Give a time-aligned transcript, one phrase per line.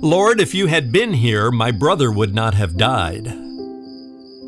[0.00, 3.24] Lord, if you had been here, my brother would not have died.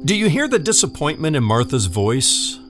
[0.04, 2.60] Do you hear the disappointment in Martha's voice?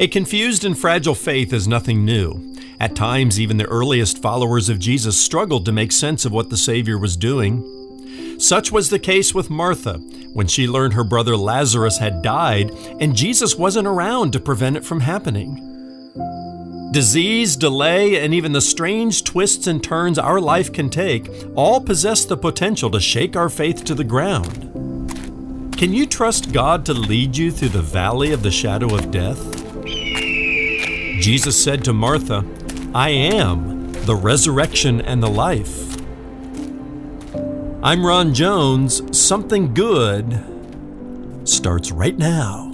[0.00, 2.54] A confused and fragile faith is nothing new.
[2.78, 6.58] At times, even the earliest followers of Jesus struggled to make sense of what the
[6.58, 7.64] Savior was doing.
[8.38, 9.94] Such was the case with Martha
[10.34, 12.70] when she learned her brother Lazarus had died
[13.00, 15.73] and Jesus wasn't around to prevent it from happening.
[16.94, 22.24] Disease, delay, and even the strange twists and turns our life can take all possess
[22.24, 24.70] the potential to shake our faith to the ground.
[25.76, 29.40] Can you trust God to lead you through the valley of the shadow of death?
[31.20, 32.44] Jesus said to Martha,
[32.94, 35.96] I am the resurrection and the life.
[37.82, 39.02] I'm Ron Jones.
[39.18, 40.40] Something good
[41.42, 42.73] starts right now.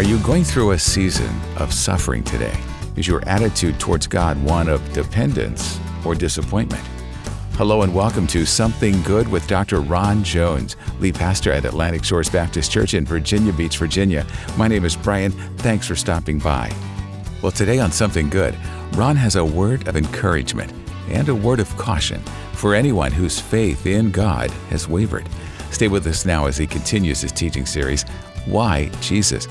[0.00, 2.58] Are you going through a season of suffering today?
[2.96, 6.82] Is your attitude towards God one of dependence or disappointment?
[7.52, 9.82] Hello and welcome to Something Good with Dr.
[9.82, 14.26] Ron Jones, lead pastor at Atlantic Shores Baptist Church in Virginia Beach, Virginia.
[14.56, 15.32] My name is Brian.
[15.58, 16.74] Thanks for stopping by.
[17.42, 18.56] Well, today on Something Good,
[18.92, 20.72] Ron has a word of encouragement
[21.10, 22.22] and a word of caution
[22.54, 25.28] for anyone whose faith in God has wavered.
[25.70, 28.04] Stay with us now as he continues his teaching series,
[28.46, 29.46] Why Jesus?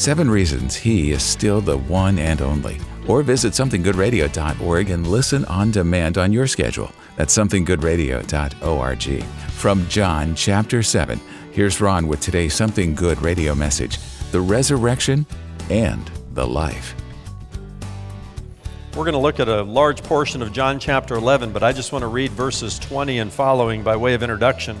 [0.00, 2.80] Seven reasons he is still the one and only.
[3.06, 6.90] Or visit somethinggoodradio.org and listen on demand on your schedule.
[7.16, 9.22] That's somethinggoodradio.org.
[9.50, 11.20] From John chapter 7,
[11.52, 13.98] here's Ron with today's Something Good radio message
[14.30, 15.26] the resurrection
[15.68, 16.94] and the life.
[18.96, 21.92] We're going to look at a large portion of John chapter 11, but I just
[21.92, 24.80] want to read verses 20 and following by way of introduction.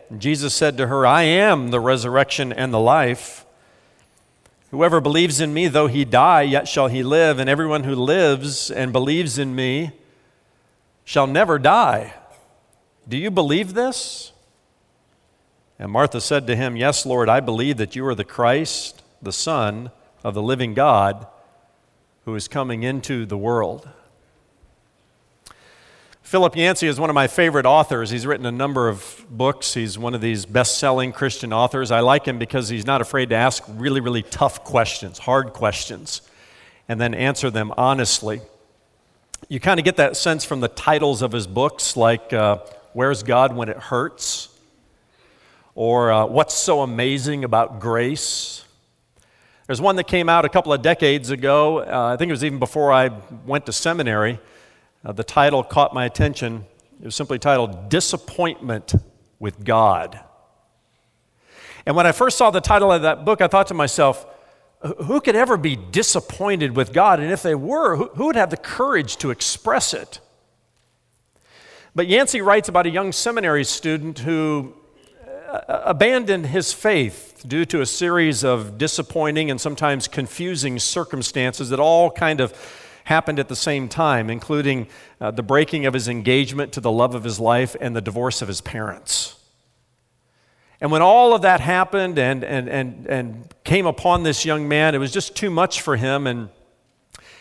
[0.17, 3.45] Jesus said to her, I am the resurrection and the life.
[4.71, 8.71] Whoever believes in me, though he die, yet shall he live, and everyone who lives
[8.71, 9.91] and believes in me
[11.03, 12.13] shall never die.
[13.07, 14.31] Do you believe this?
[15.79, 19.31] And Martha said to him, Yes, Lord, I believe that you are the Christ, the
[19.31, 19.91] Son
[20.23, 21.25] of the living God,
[22.25, 23.89] who is coming into the world.
[26.31, 28.09] Philip Yancey is one of my favorite authors.
[28.09, 29.73] He's written a number of books.
[29.73, 31.91] He's one of these best selling Christian authors.
[31.91, 36.21] I like him because he's not afraid to ask really, really tough questions, hard questions,
[36.87, 38.39] and then answer them honestly.
[39.49, 42.59] You kind of get that sense from the titles of his books, like uh,
[42.93, 44.57] Where's God When It Hurts?
[45.75, 48.63] or uh, What's So Amazing About Grace?
[49.67, 51.79] There's one that came out a couple of decades ago.
[51.79, 53.09] Uh, I think it was even before I
[53.45, 54.39] went to seminary
[55.03, 56.65] uh, the title caught my attention.
[57.01, 58.93] It was simply titled Disappointment
[59.39, 60.19] with God.
[61.85, 64.25] And when I first saw the title of that book, I thought to myself,
[65.03, 67.19] who could ever be disappointed with God?
[67.19, 70.19] And if they were, who would have the courage to express it?
[71.93, 74.73] But Yancey writes about a young seminary student who
[75.49, 81.79] uh, abandoned his faith due to a series of disappointing and sometimes confusing circumstances that
[81.79, 82.53] all kind of
[83.05, 84.87] happened at the same time, including
[85.19, 88.41] uh, the breaking of his engagement to the love of his life and the divorce
[88.41, 89.37] of his parents.
[90.81, 94.95] And when all of that happened and, and, and, and came upon this young man,
[94.95, 96.25] it was just too much for him.
[96.25, 96.49] And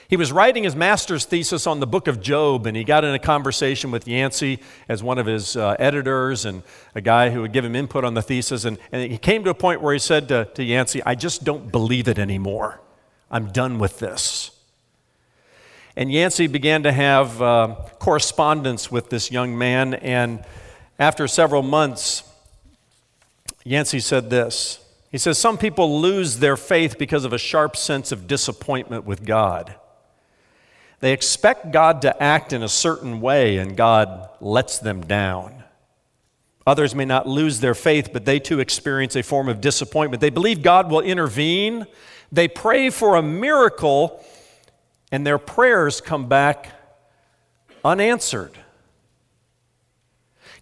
[0.09, 3.15] he was writing his master's thesis on the book of Job, and he got in
[3.15, 4.59] a conversation with Yancey
[4.89, 6.63] as one of his uh, editors and
[6.95, 8.65] a guy who would give him input on the thesis.
[8.65, 11.45] And, and he came to a point where he said to, to Yancey, I just
[11.45, 12.80] don't believe it anymore.
[13.30, 14.51] I'm done with this.
[15.97, 19.95] And Yancey began to have uh, correspondence with this young man.
[19.95, 20.45] And
[20.98, 22.22] after several months,
[23.65, 24.78] Yancey said this.
[25.10, 29.25] He says, Some people lose their faith because of a sharp sense of disappointment with
[29.25, 29.75] God.
[31.01, 35.65] They expect God to act in a certain way, and God lets them down.
[36.66, 40.21] Others may not lose their faith, but they too experience a form of disappointment.
[40.21, 41.87] They believe God will intervene.
[42.31, 44.22] They pray for a miracle,
[45.10, 46.71] and their prayers come back
[47.84, 48.59] unanswered.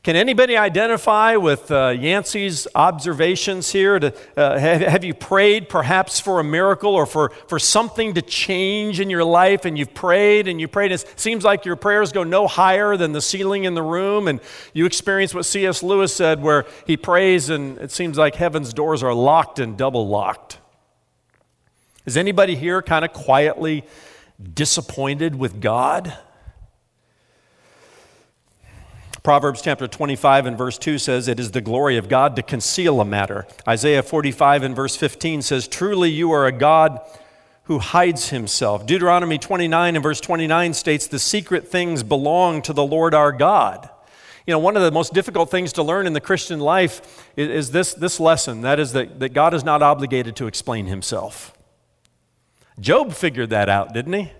[0.05, 3.99] Can anybody identify with uh, Yancey's observations here?
[3.99, 8.23] To, uh, have, have, you prayed perhaps for a miracle or for, for something to
[8.23, 10.93] change in your life and you've prayed and you prayed?
[10.93, 14.41] It seems like your prayers go no higher than the ceiling in the room and
[14.73, 15.83] you experience what C.S.
[15.83, 20.09] Lewis said, where he prays and it seems like heaven's doors are locked and double
[20.09, 20.59] locked.
[22.07, 23.85] Is anybody here kind of quietly
[24.43, 26.17] disappointed with God?
[29.23, 33.01] Proverbs chapter 25 and verse 2 says, It is the glory of God to conceal
[33.01, 33.47] a matter.
[33.67, 37.01] Isaiah 45 and verse 15 says, Truly you are a God
[37.65, 38.87] who hides himself.
[38.87, 43.91] Deuteronomy 29 and verse 29 states, The secret things belong to the Lord our God.
[44.47, 47.51] You know, one of the most difficult things to learn in the Christian life is,
[47.51, 51.58] is this, this lesson that is, that, that God is not obligated to explain himself.
[52.81, 54.33] Job figured that out, didn't he?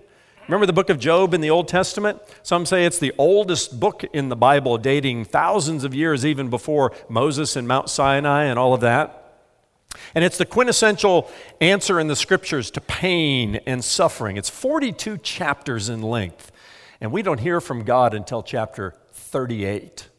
[0.47, 2.19] Remember the book of Job in the Old Testament?
[2.41, 6.91] Some say it's the oldest book in the Bible, dating thousands of years even before
[7.07, 9.15] Moses and Mount Sinai and all of that.
[10.15, 11.29] And it's the quintessential
[11.61, 14.37] answer in the scriptures to pain and suffering.
[14.37, 16.51] It's 42 chapters in length,
[16.99, 20.09] and we don't hear from God until chapter 38.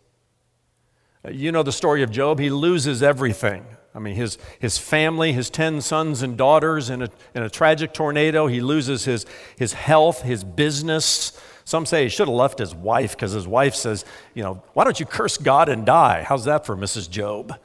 [1.28, 2.38] You know the story of Job.
[2.38, 3.64] He loses everything
[3.94, 7.92] I mean, his, his family, his 10 sons and daughters in a, in a tragic
[7.92, 8.46] tornado.
[8.46, 9.26] He loses his,
[9.56, 11.40] his health, his business.
[11.64, 14.04] Some say he should have left his wife because his wife says,
[14.34, 16.22] you know, why don't you curse God and die?
[16.22, 17.10] How's that for Mrs.
[17.10, 17.58] Job?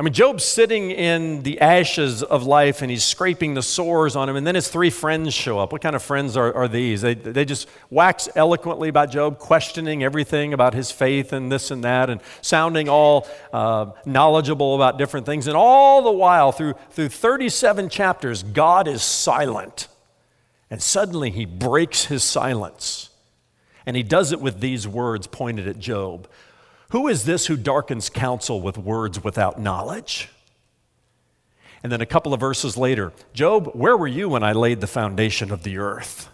[0.00, 4.30] I mean, Job's sitting in the ashes of life and he's scraping the sores on
[4.30, 5.72] him, and then his three friends show up.
[5.72, 7.02] What kind of friends are, are these?
[7.02, 11.84] They, they just wax eloquently about Job, questioning everything about his faith and this and
[11.84, 15.46] that, and sounding all uh, knowledgeable about different things.
[15.46, 19.86] And all the while, through, through 37 chapters, God is silent.
[20.70, 23.10] And suddenly he breaks his silence.
[23.84, 26.26] And he does it with these words pointed at Job
[26.90, 30.28] who is this who darkens counsel with words without knowledge?
[31.82, 34.86] And then a couple of verses later, Job, where were you when I laid the
[34.86, 36.28] foundation of the earth?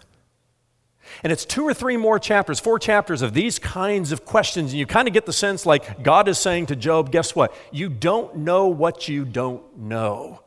[1.23, 4.71] And it's two or three more chapters, four chapters of these kinds of questions.
[4.71, 7.55] And you kind of get the sense like God is saying to Job, guess what?
[7.71, 10.41] You don't know what you don't know.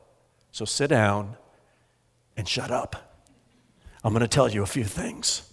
[0.52, 1.36] So sit down
[2.36, 3.14] and shut up.
[4.04, 5.50] I'm going to tell you a few things.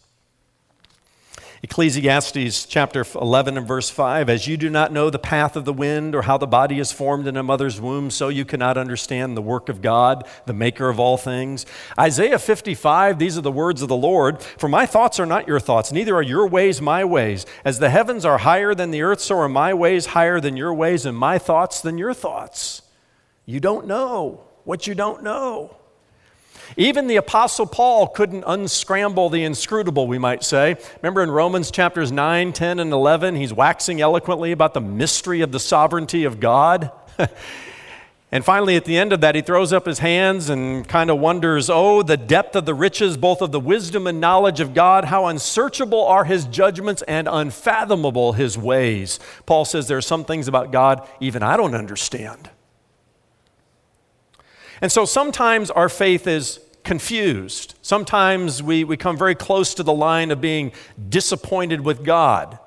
[1.70, 5.74] Ecclesiastes chapter 11 and verse 5 As you do not know the path of the
[5.74, 9.36] wind or how the body is formed in a mother's womb, so you cannot understand
[9.36, 11.66] the work of God, the maker of all things.
[12.00, 15.60] Isaiah 55, these are the words of the Lord For my thoughts are not your
[15.60, 17.46] thoughts, neither are your ways my ways.
[17.66, 20.74] As the heavens are higher than the earth, so are my ways higher than your
[20.74, 22.82] ways, and my thoughts than your thoughts.
[23.46, 25.76] You don't know what you don't know.
[26.76, 30.76] Even the Apostle Paul couldn't unscramble the inscrutable, we might say.
[31.02, 35.52] Remember in Romans chapters 9, 10, and 11, he's waxing eloquently about the mystery of
[35.52, 36.92] the sovereignty of God.
[38.32, 41.20] and finally, at the end of that, he throws up his hands and kind of
[41.20, 45.06] wonders, Oh, the depth of the riches, both of the wisdom and knowledge of God,
[45.06, 49.20] how unsearchable are his judgments and unfathomable his ways.
[49.46, 52.50] Paul says there are some things about God even I don't understand.
[54.82, 57.76] And so sometimes our faith is confused.
[57.82, 60.72] Sometimes we, we come very close to the line of being
[61.10, 62.60] disappointed with God.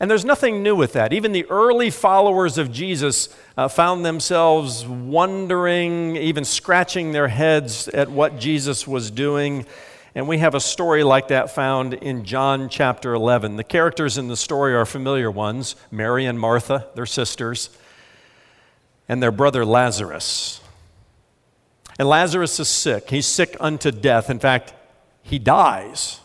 [0.00, 1.12] And there's nothing new with that.
[1.12, 8.08] Even the early followers of Jesus uh, found themselves wondering, even scratching their heads at
[8.08, 9.66] what Jesus was doing.
[10.14, 13.56] And we have a story like that found in John chapter 11.
[13.56, 17.70] The characters in the story are familiar ones Mary and Martha, their sisters,
[19.08, 20.60] and their brother Lazarus.
[21.98, 23.10] And Lazarus is sick.
[23.10, 24.30] He's sick unto death.
[24.30, 24.72] In fact,
[25.22, 26.20] he dies.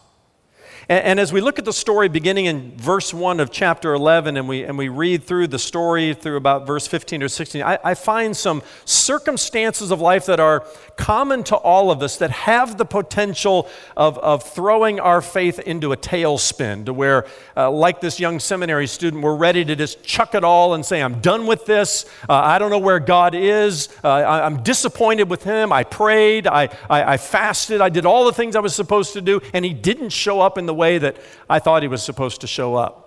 [0.90, 4.36] And, and, as we look at the story beginning in verse 1 of chapter 11,
[4.36, 7.80] and we, and we read through the story through about verse 15 or 16, I,
[7.84, 10.66] I find some circumstances of life that are
[10.98, 15.92] common to all of us that have the potential of, of throwing our faith into
[15.94, 17.26] a tailspin to where,
[17.56, 21.02] uh, like this young seminary student, we're ready to just chuck it all and say,
[21.02, 22.06] I'm done with this.
[22.28, 23.90] Uh, I don't know where God is.
[24.04, 25.72] Uh, I, am disappointed with Him.
[25.72, 26.48] I prayed.
[26.48, 27.82] I, I, I fasted.
[27.82, 30.58] I did all the things I was supposed to do, and He didn't show up
[30.58, 31.18] in the way that
[31.50, 33.04] I thought He was supposed to show up.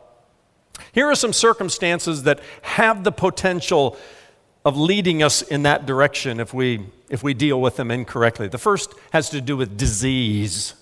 [0.93, 3.97] Here are some circumstances that have the potential
[4.65, 8.49] of leading us in that direction if we, if we deal with them incorrectly.
[8.49, 10.75] The first has to do with disease.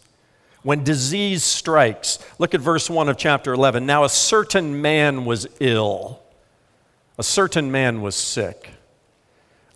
[0.62, 3.85] When disease strikes, look at verse 1 of chapter 11.
[3.85, 6.23] Now, a certain man was ill,
[7.19, 8.71] a certain man was sick.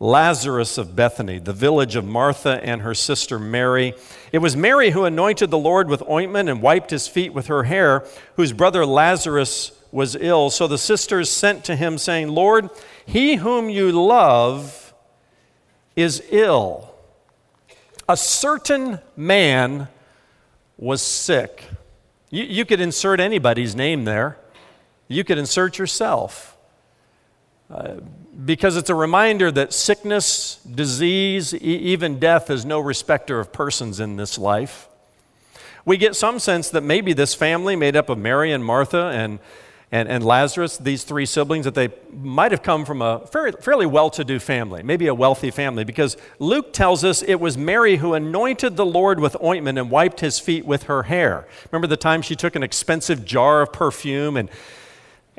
[0.00, 3.94] Lazarus of Bethany, the village of Martha and her sister Mary.
[4.30, 7.64] It was Mary who anointed the Lord with ointment and wiped his feet with her
[7.64, 10.50] hair, whose brother Lazarus was ill.
[10.50, 12.70] So the sisters sent to him, saying, Lord,
[13.06, 14.94] he whom you love
[15.96, 16.94] is ill.
[18.08, 19.88] A certain man
[20.76, 21.64] was sick.
[22.30, 24.38] You, you could insert anybody's name there,
[25.08, 26.56] you could insert yourself.
[27.68, 27.96] Uh,
[28.48, 34.00] because it's a reminder that sickness, disease, e- even death is no respecter of persons
[34.00, 34.88] in this life.
[35.84, 39.38] We get some sense that maybe this family, made up of Mary and Martha and,
[39.92, 43.84] and, and Lazarus, these three siblings, that they might have come from a fairly, fairly
[43.84, 47.96] well to do family, maybe a wealthy family, because Luke tells us it was Mary
[47.96, 51.46] who anointed the Lord with ointment and wiped his feet with her hair.
[51.70, 54.48] Remember the time she took an expensive jar of perfume and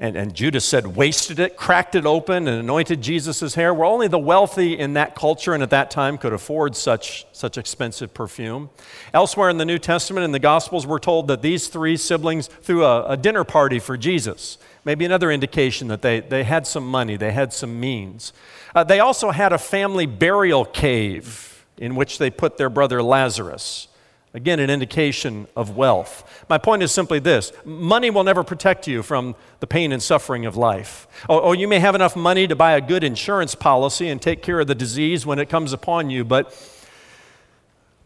[0.01, 3.73] and, and Judas said, wasted it, cracked it open, and anointed Jesus' hair.
[3.73, 7.57] Well, only the wealthy in that culture and at that time could afford such, such
[7.57, 8.69] expensive perfume.
[9.13, 12.85] Elsewhere in the New Testament, in the Gospels, we're told that these three siblings threw
[12.85, 14.57] a, a dinner party for Jesus.
[14.85, 18.31] Maybe another indication that they, they had some money, they had some means.
[18.73, 23.88] Uh, they also had a family burial cave in which they put their brother Lazarus.
[24.33, 26.45] Again, an indication of wealth.
[26.49, 30.45] My point is simply this money will never protect you from the pain and suffering
[30.45, 31.07] of life.
[31.27, 34.43] Or, or, you may have enough money to buy a good insurance policy and take
[34.43, 36.53] care of the disease when it comes upon you, but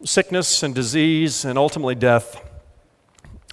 [0.02, 2.40] sickness and disease and ultimately death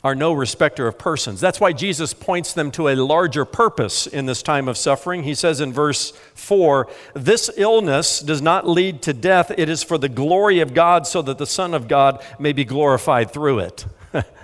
[0.03, 1.39] are no respecter of persons.
[1.39, 5.23] That's why Jesus points them to a larger purpose in this time of suffering.
[5.23, 9.97] He says in verse 4 This illness does not lead to death, it is for
[9.97, 13.85] the glory of God, so that the Son of God may be glorified through it.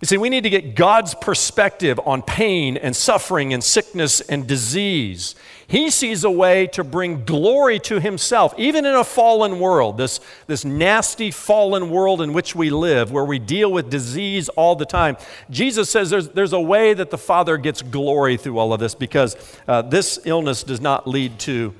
[0.00, 4.46] You see, we need to get God's perspective on pain and suffering and sickness and
[4.46, 5.34] disease.
[5.66, 10.20] He sees a way to bring glory to Himself, even in a fallen world, this,
[10.46, 14.86] this nasty fallen world in which we live, where we deal with disease all the
[14.86, 15.16] time.
[15.50, 18.94] Jesus says there's, there's a way that the Father gets glory through all of this
[18.94, 19.36] because
[19.66, 21.74] uh, this illness does not lead to,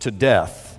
[0.00, 0.78] to death.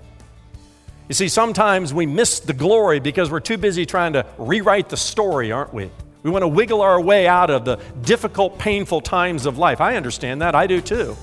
[1.07, 4.97] You see, sometimes we miss the glory because we're too busy trying to rewrite the
[4.97, 5.91] story, aren't we?
[6.21, 9.79] We want to wiggle our way out of the difficult, painful times of life.
[9.79, 10.53] I understand that.
[10.53, 11.15] I do too.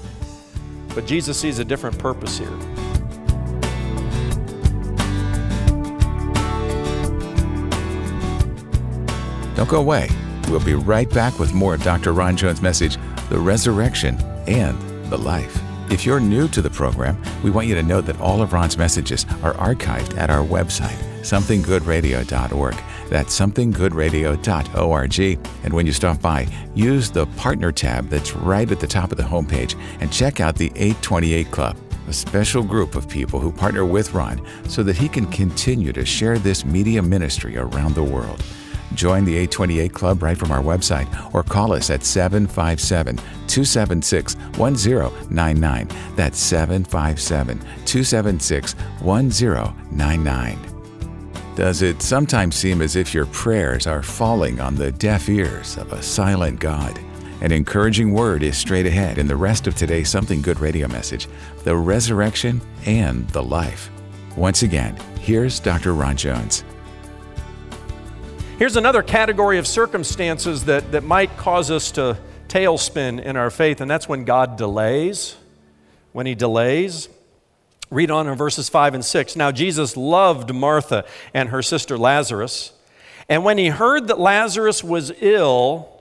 [0.95, 2.49] But Jesus sees a different purpose here.
[9.55, 10.09] Don't go away.
[10.49, 12.13] We'll be right back with more of Dr.
[12.13, 12.97] Ron Jones' message
[13.29, 14.79] The Resurrection and
[15.11, 15.61] the Life.
[15.91, 18.77] If you're new to the program, we want you to know that all of Ron's
[18.79, 22.77] messages are archived at our website, somethinggoodradio.org.
[23.09, 25.39] That's somethinggoodradio.org.
[25.65, 29.19] And when you stop by, use the partner tab that's right at the top of
[29.19, 31.77] the homepage and check out the 828 Club,
[32.09, 36.05] a special group of people who partner with Ron so that he can continue to
[36.05, 38.43] share this media ministry around the world.
[38.95, 45.89] Join the 828 Club right from our website or call us at 757 276 1099.
[46.17, 50.76] That's 757 276 1099.
[51.57, 55.91] Does it sometimes seem as if your prayers are falling on the deaf ears of
[55.91, 57.01] a silent God?
[57.41, 61.29] An encouraging word is straight ahead in the rest of today's Something Good radio message
[61.65, 63.91] the resurrection and the life.
[64.37, 65.95] Once again, here's Dr.
[65.95, 66.63] Ron Jones.
[68.59, 73.81] Here's another category of circumstances that, that might cause us to tailspin in our faith,
[73.81, 75.37] and that's when God delays.
[76.13, 77.09] When He delays.
[77.91, 79.37] Read on in verses 5 and 6.
[79.37, 82.73] Now, Jesus loved Martha and her sister Lazarus.
[83.29, 85.97] And when he heard that Lazarus was ill,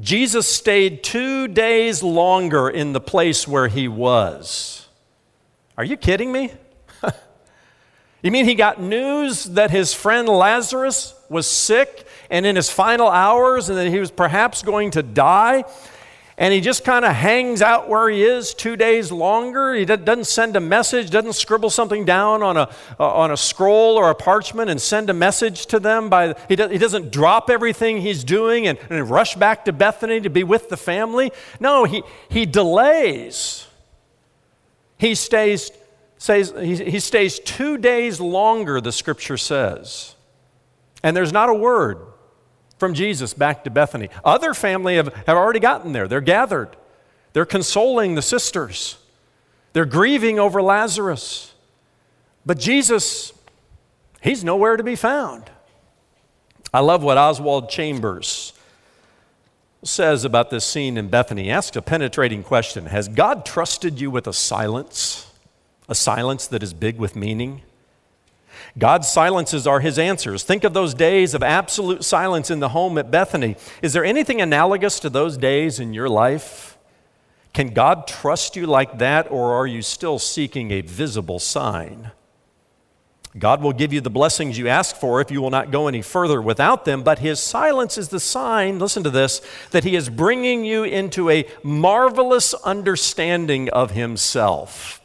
[0.00, 4.88] Jesus stayed two days longer in the place where he was.
[5.76, 6.52] Are you kidding me?
[8.22, 13.08] you mean he got news that his friend Lazarus was sick and in his final
[13.08, 15.64] hours and that he was perhaps going to die.
[16.40, 19.74] And he just kind of hangs out where he is two days longer.
[19.74, 23.96] He doesn't send a message, doesn't scribble something down on a, uh, on a scroll
[23.96, 26.08] or a parchment and send a message to them.
[26.08, 30.20] By, he, do, he doesn't drop everything he's doing and, and rush back to Bethany
[30.20, 31.32] to be with the family.
[31.58, 33.66] No, he, he delays.
[34.96, 35.72] He stays,
[36.18, 40.14] stays, he, he stays two days longer, the scripture says.
[41.02, 41.98] And there's not a word
[42.78, 44.08] from Jesus back to Bethany.
[44.24, 46.08] Other family have, have already gotten there.
[46.08, 46.76] They're gathered.
[47.32, 48.96] They're consoling the sisters.
[49.72, 51.54] They're grieving over Lazarus.
[52.46, 53.32] But Jesus,
[54.22, 55.50] he's nowhere to be found.
[56.72, 58.52] I love what Oswald Chambers
[59.82, 61.44] says about this scene in Bethany.
[61.44, 65.30] He asks a penetrating question Has God trusted you with a silence?
[65.88, 67.62] A silence that is big with meaning?
[68.76, 70.42] God's silences are his answers.
[70.42, 73.56] Think of those days of absolute silence in the home at Bethany.
[73.82, 76.78] Is there anything analogous to those days in your life?
[77.52, 82.12] Can God trust you like that, or are you still seeking a visible sign?
[83.36, 86.02] God will give you the blessings you ask for if you will not go any
[86.02, 90.08] further without them, but His silence is the sign, listen to this, that He is
[90.08, 95.00] bringing you into a marvelous understanding of Himself.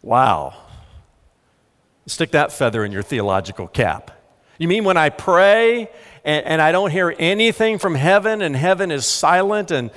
[0.00, 0.54] Wow.
[2.06, 4.10] Stick that feather in your theological cap.
[4.58, 5.88] You mean when I pray
[6.24, 9.90] and, and I don't hear anything from heaven and heaven is silent and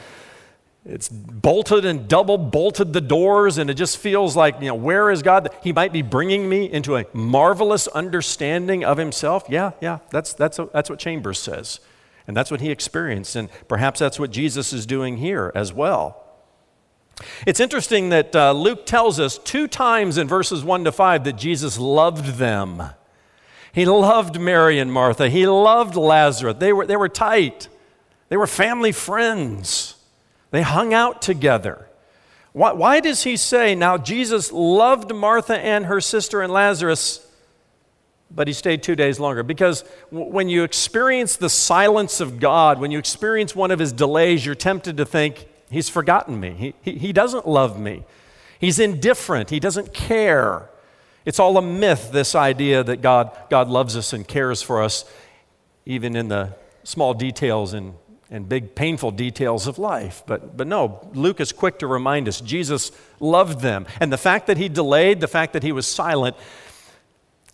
[0.85, 5.09] it's bolted and double bolted the doors, and it just feels like, you know, where
[5.09, 5.49] is God?
[5.63, 9.45] He might be bringing me into a marvelous understanding of Himself.
[9.49, 11.79] Yeah, yeah, that's, that's, a, that's what Chambers says.
[12.27, 13.35] And that's what he experienced.
[13.35, 16.24] And perhaps that's what Jesus is doing here as well.
[17.45, 21.33] It's interesting that uh, Luke tells us two times in verses 1 to 5 that
[21.33, 22.83] Jesus loved them.
[23.71, 26.57] He loved Mary and Martha, he loved Lazarus.
[26.59, 27.67] They were, they were tight,
[28.29, 29.95] they were family friends.
[30.51, 31.89] They hung out together.
[32.53, 37.27] Why, why, does he say, now Jesus loved Martha and her sister and Lazarus,
[38.31, 39.43] but he stayed two days longer?
[39.43, 43.91] Because w- when you experience the silence of God, when you experience one of his
[43.91, 46.51] delays, you're tempted to think, he's forgotten me.
[46.51, 48.03] He, he, he doesn't love me.
[48.59, 49.49] He's indifferent.
[49.49, 50.69] He doesn't care.
[51.25, 55.05] It's all a myth, this idea that God, God loves us and cares for us,
[55.85, 57.95] even in the small details and
[58.29, 60.23] and big painful details of life.
[60.25, 63.85] But, but no, Luke is quick to remind us Jesus loved them.
[63.99, 66.35] And the fact that he delayed, the fact that he was silent,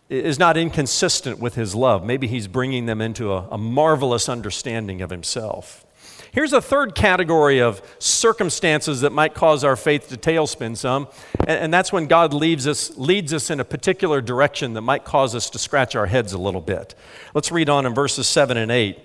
[0.09, 2.05] is not inconsistent with his love.
[2.05, 5.85] Maybe he's bringing them into a, a marvelous understanding of himself.
[6.31, 11.09] Here's a third category of circumstances that might cause our faith to tailspin some,
[11.45, 15.35] and, that's when God leads us, leads us in a particular direction that might cause
[15.35, 16.95] us to scratch our heads a little bit.
[17.33, 18.97] Let's read on in verses 7 and 8.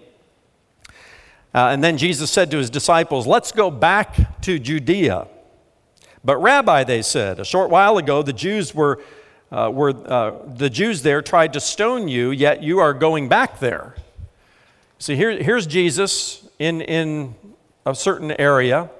[1.52, 5.26] Uh, and then Jesus said to his disciples, Let's go back to Judea.
[6.24, 9.02] But, Rabbi, they said, a short while ago the Jews were,
[9.50, 13.58] uh, were uh, the Jews there tried to stone you, yet you are going back
[13.58, 13.96] there.
[14.98, 17.34] See, here, here's Jesus in, in
[17.84, 18.90] a certain area.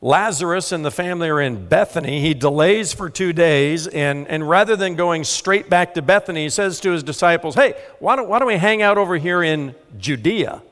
[0.00, 2.20] Lazarus and the family are in Bethany.
[2.20, 6.50] He delays for two days, and, and rather than going straight back to Bethany, he
[6.50, 9.74] says to his disciples, Hey, why don't, why don't we hang out over here in
[9.98, 10.62] Judea?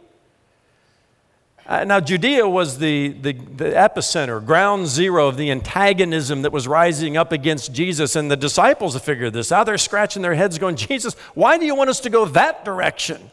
[1.66, 6.68] Uh, now, Judea was the, the, the, epicenter, ground zero of the antagonism that was
[6.68, 8.14] rising up against Jesus.
[8.14, 9.66] And the disciples have figured this out.
[9.66, 13.32] They're scratching their heads, going, Jesus, why do you want us to go that direction?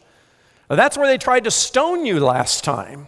[0.69, 3.08] Well, that's where they tried to stone you last time.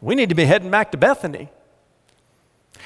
[0.00, 1.50] We need to be heading back to Bethany.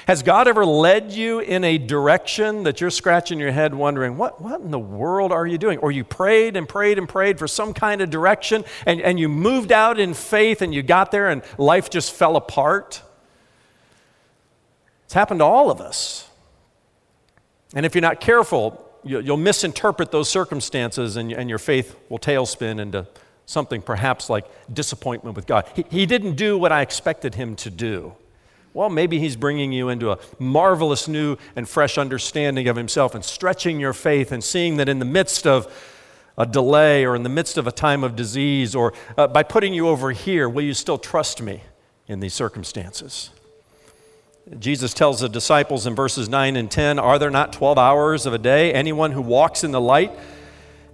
[0.07, 4.41] Has God ever led you in a direction that you're scratching your head wondering, what,
[4.41, 5.77] what in the world are you doing?
[5.79, 9.29] Or you prayed and prayed and prayed for some kind of direction and, and you
[9.29, 13.01] moved out in faith and you got there and life just fell apart?
[15.05, 16.27] It's happened to all of us.
[17.75, 22.79] And if you're not careful, you'll misinterpret those circumstances and, and your faith will tailspin
[22.79, 23.07] into
[23.45, 25.65] something perhaps like disappointment with God.
[25.75, 28.13] He, he didn't do what I expected him to do.
[28.73, 33.23] Well, maybe he's bringing you into a marvelous new and fresh understanding of himself and
[33.23, 35.71] stretching your faith and seeing that in the midst of
[36.37, 39.73] a delay or in the midst of a time of disease or uh, by putting
[39.73, 41.63] you over here, will you still trust me
[42.07, 43.29] in these circumstances?
[44.57, 48.33] Jesus tells the disciples in verses 9 and 10 Are there not 12 hours of
[48.33, 48.73] a day?
[48.73, 50.11] Anyone who walks in the light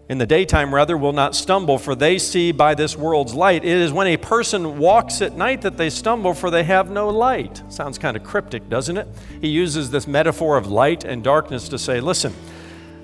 [0.10, 3.65] in the daytime rather will not stumble, for they see by this world's light.
[3.65, 7.10] It is when a person walks at night that they stumble, for they have no
[7.10, 7.62] light.
[7.70, 9.08] Sounds kind of cryptic, doesn't it?
[9.41, 12.34] He uses this metaphor of light and darkness to say, listen,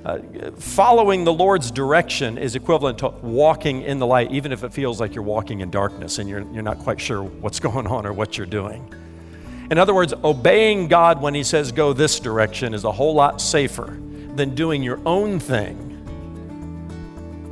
[0.06, 0.20] uh,
[0.58, 5.02] following the Lord's direction is equivalent to walking in the light, even if it feels
[5.02, 8.14] like you're walking in darkness and you're, you're not quite sure what's going on or
[8.14, 8.94] what you're doing.
[9.72, 13.42] In other words, obeying God when He says go this direction is a whole lot
[13.42, 13.98] safer
[14.36, 15.93] than doing your own thing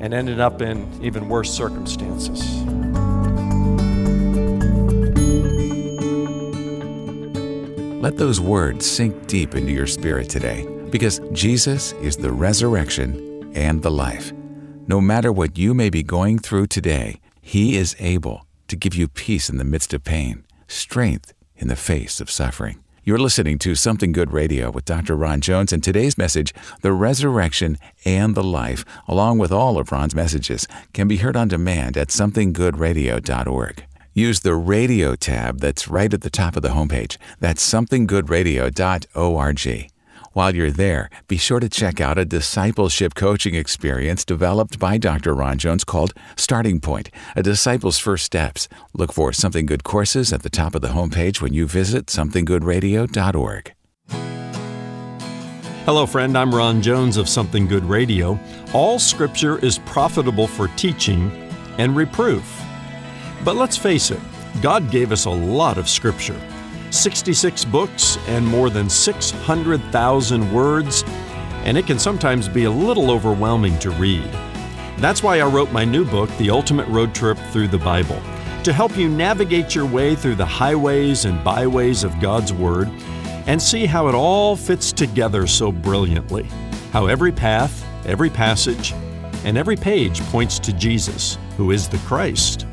[0.01, 2.63] and ended up in even worse circumstances.
[8.01, 13.83] Let those words sink deep into your spirit today because Jesus is the resurrection and
[13.83, 14.33] the life.
[14.87, 19.07] No matter what you may be going through today, He is able to give you
[19.07, 22.83] peace in the midst of pain, strength in the face of suffering.
[23.03, 25.15] You're listening to Something Good Radio with Dr.
[25.15, 30.13] Ron Jones, and today's message, The Resurrection and the Life, along with all of Ron's
[30.13, 33.85] messages, can be heard on demand at somethinggoodradio.org.
[34.13, 37.17] Use the radio tab that's right at the top of the homepage.
[37.39, 39.91] That's somethinggoodradio.org.
[40.33, 45.33] While you're there, be sure to check out a discipleship coaching experience developed by Dr.
[45.33, 48.69] Ron Jones called Starting Point, a disciple's first steps.
[48.93, 53.73] Look for Something Good courses at the top of the homepage when you visit somethinggoodradio.org.
[55.83, 56.37] Hello, friend.
[56.37, 58.39] I'm Ron Jones of Something Good Radio.
[58.73, 61.29] All scripture is profitable for teaching
[61.77, 62.63] and reproof.
[63.43, 64.19] But let's face it,
[64.61, 66.39] God gave us a lot of scripture
[66.91, 71.03] 66 books and more than 600,000 words,
[71.63, 74.29] and it can sometimes be a little overwhelming to read.
[74.97, 78.21] That's why I wrote my new book, The Ultimate Road Trip Through the Bible,
[78.63, 82.87] to help you navigate your way through the highways and byways of God's Word
[83.47, 86.43] and see how it all fits together so brilliantly.
[86.91, 88.93] How every path, every passage,
[89.43, 92.67] and every page points to Jesus, who is the Christ.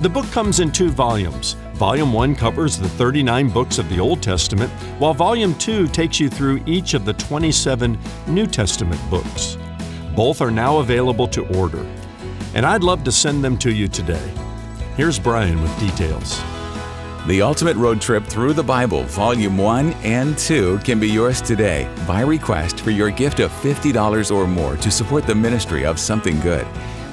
[0.00, 1.56] The book comes in two volumes.
[1.76, 6.30] Volume 1 covers the 39 books of the Old Testament, while Volume 2 takes you
[6.30, 9.58] through each of the 27 New Testament books.
[10.14, 11.86] Both are now available to order,
[12.54, 14.32] and I'd love to send them to you today.
[14.96, 16.40] Here's Brian with details.
[17.26, 21.94] The Ultimate Road Trip Through the Bible, Volume 1 and 2, can be yours today
[22.08, 26.40] by request for your gift of $50 or more to support the ministry of Something
[26.40, 26.66] Good.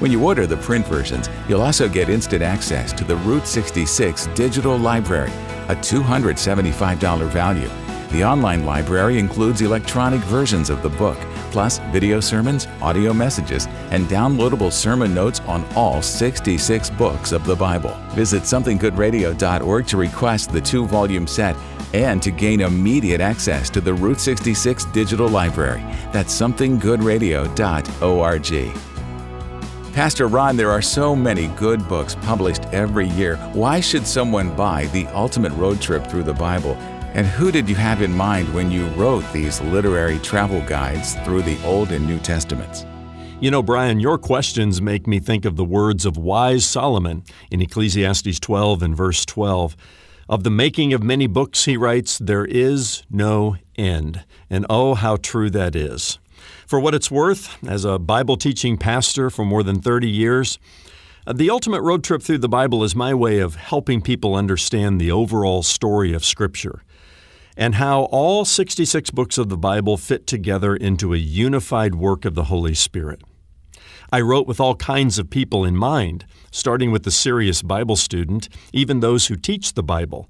[0.04, 4.26] When you order the print versions, you'll also get instant access to the Route 66
[4.36, 5.32] Digital Library,
[5.70, 7.70] a $275 value.
[8.12, 11.18] The online library includes electronic versions of the book,
[11.52, 17.56] plus video sermons, audio messages, and downloadable sermon notes on all 66 books of the
[17.56, 17.98] Bible.
[18.10, 21.56] Visit somethinggoodradio.org to request the two volume set
[21.94, 25.80] and to gain immediate access to the Route 66 Digital Library.
[26.12, 28.93] That's somethinggoodradio.org.
[29.94, 33.38] Pastor Ron, there are so many good books published every year.
[33.54, 36.74] Why should someone buy The Ultimate Road Trip Through the Bible?
[37.14, 41.44] And who did you have in mind when you wrote these literary travel guides through
[41.44, 42.88] the Old and New Testaments?
[43.40, 47.62] You know, Brian, your questions make me think of the words of wise Solomon in
[47.62, 49.78] Ecclesiastes 12 and verse 12.
[50.28, 54.26] Of the making of many books, he writes, there is no end.
[54.50, 56.18] And oh, how true that is.
[56.67, 60.60] For what it's worth, as a Bible teaching pastor for more than 30 years,
[61.28, 64.99] uh, the ultimate road trip through the Bible is my way of helping people understand
[64.99, 66.84] the overall story of Scripture
[67.56, 72.34] and how all 66 books of the Bible fit together into a unified work of
[72.34, 73.21] the Holy Spirit.
[74.12, 78.49] I wrote with all kinds of people in mind, starting with the serious Bible student,
[78.71, 80.30] even those who teach the Bible.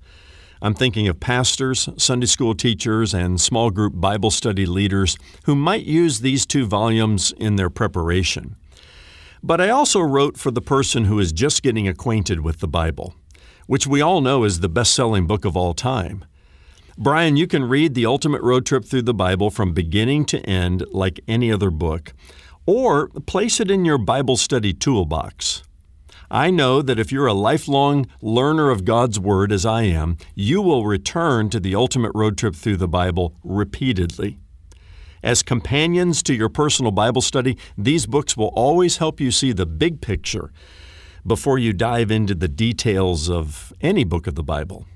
[0.64, 5.84] I'm thinking of pastors, Sunday school teachers, and small group Bible study leaders who might
[5.84, 8.56] use these two volumes in their preparation.
[9.44, 13.14] But I also wrote for the person who is just getting acquainted with the Bible,
[13.68, 16.24] which we all know is the best selling book of all time.
[16.98, 20.86] Brian, you can read The Ultimate Road Trip Through the Bible from beginning to end
[20.92, 22.14] like any other book,
[22.66, 25.64] or place it in your Bible study toolbox.
[26.34, 30.64] I know that if you're a lifelong learner of God's Word, as I am, you
[30.64, 34.40] will return to the ultimate road trip through the Bible repeatedly.
[35.22, 39.68] As companions to your personal Bible study, these books will always help you see the
[39.68, 40.52] big picture
[41.24, 44.88] before you dive into the details of any book of the Bible.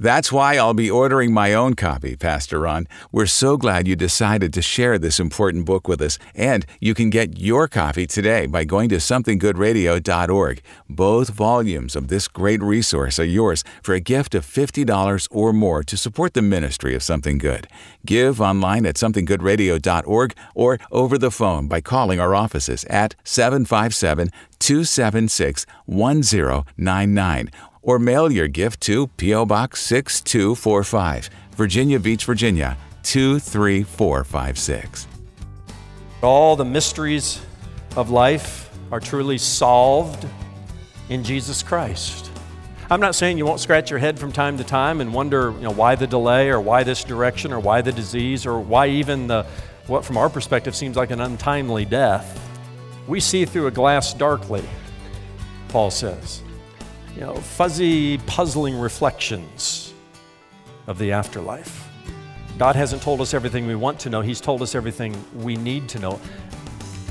[0.00, 2.86] That's why I'll be ordering my own copy, Pastor Ron.
[3.10, 7.10] We're so glad you decided to share this important book with us, and you can
[7.10, 10.62] get your copy today by going to somethinggoodradio.org.
[10.88, 15.82] Both volumes of this great resource are yours for a gift of $50 or more
[15.82, 17.66] to support the ministry of Something Good.
[18.06, 24.30] Give online at somethinggoodradio.org or over the phone by calling our offices at 757
[24.60, 27.50] 276 1099
[27.88, 29.46] or mail your gift to P.O.
[29.46, 35.06] Box 6245, Virginia Beach, Virginia 23456.
[36.20, 37.40] All the mysteries
[37.96, 40.26] of life are truly solved
[41.08, 42.30] in Jesus Christ.
[42.90, 45.62] I'm not saying you won't scratch your head from time to time and wonder, you
[45.62, 49.28] know, why the delay or why this direction or why the disease or why even
[49.28, 49.46] the
[49.86, 52.38] what from our perspective seems like an untimely death.
[53.06, 54.68] We see through a glass darkly,
[55.68, 56.42] Paul says
[57.14, 59.92] you know, fuzzy, puzzling reflections
[60.86, 61.88] of the afterlife.
[62.58, 65.88] God hasn't told us everything we want to know, He's told us everything we need
[65.90, 66.20] to know.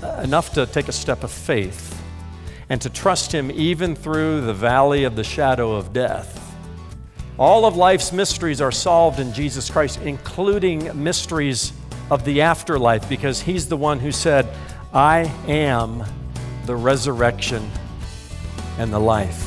[0.03, 1.99] Uh, enough to take a step of faith
[2.69, 6.43] and to trust Him even through the valley of the shadow of death.
[7.39, 11.71] All of life's mysteries are solved in Jesus Christ, including mysteries
[12.09, 14.47] of the afterlife, because He's the one who said,
[14.93, 16.03] I am
[16.65, 17.69] the resurrection
[18.77, 19.46] and the life.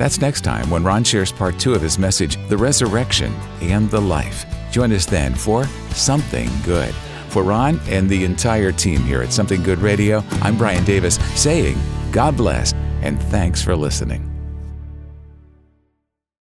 [0.00, 4.00] That's next time when Ron shares part two of his message, The Resurrection and the
[4.00, 4.46] Life.
[4.70, 6.94] Join us then for Something Good.
[7.28, 11.78] For Ron and the entire team here at Something Good Radio, I'm Brian Davis saying
[12.12, 14.29] God bless and thanks for listening.